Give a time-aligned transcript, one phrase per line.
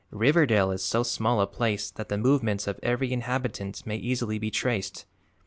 [0.09, 4.49] Riverdale is so small a place that the movements of every inhabitant may easily be
[4.49, 5.05] traced.